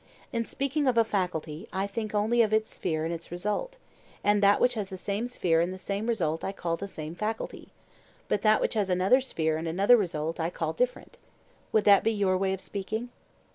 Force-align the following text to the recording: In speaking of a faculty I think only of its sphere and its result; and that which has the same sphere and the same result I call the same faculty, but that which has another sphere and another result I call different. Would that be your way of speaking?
In 0.33 0.45
speaking 0.45 0.87
of 0.87 0.97
a 0.97 1.03
faculty 1.03 1.67
I 1.71 1.85
think 1.85 2.15
only 2.15 2.41
of 2.41 2.51
its 2.51 2.73
sphere 2.73 3.05
and 3.05 3.13
its 3.13 3.29
result; 3.29 3.77
and 4.23 4.41
that 4.41 4.59
which 4.59 4.73
has 4.73 4.87
the 4.89 4.97
same 4.97 5.27
sphere 5.27 5.61
and 5.61 5.71
the 5.71 5.77
same 5.77 6.07
result 6.07 6.43
I 6.43 6.51
call 6.53 6.75
the 6.75 6.87
same 6.87 7.13
faculty, 7.13 7.67
but 8.27 8.41
that 8.41 8.61
which 8.61 8.73
has 8.73 8.89
another 8.89 9.21
sphere 9.21 9.57
and 9.57 9.67
another 9.67 9.97
result 9.97 10.39
I 10.39 10.49
call 10.49 10.73
different. 10.73 11.19
Would 11.71 11.83
that 11.83 12.03
be 12.03 12.11
your 12.13 12.35
way 12.35 12.51
of 12.51 12.61
speaking? 12.61 13.09